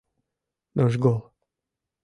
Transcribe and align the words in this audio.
Нужгол? 0.75 1.19